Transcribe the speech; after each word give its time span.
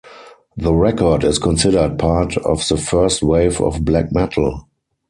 The 0.57 0.73
record 0.73 1.23
is 1.23 1.37
considered 1.37 1.99
part 1.99 2.35
of 2.37 2.67
the 2.67 2.75
first 2.75 3.21
wave 3.21 3.61
of 3.61 3.85
black 3.85 4.11
metal. 4.11 4.67